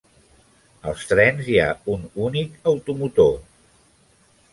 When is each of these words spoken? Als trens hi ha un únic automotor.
Als 0.91 1.03
trens 1.11 1.51
hi 1.51 1.59
ha 1.63 1.67
un 1.95 2.07
únic 2.29 2.57
automotor. 2.73 3.37